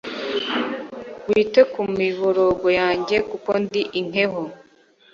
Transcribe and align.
wite 1.29 1.61
ku 1.71 1.81
miborogo 1.99 2.67
yanjye, 2.79 3.15
kuko 3.29 3.51
ndi 3.63 3.81
inkeho 3.99 4.41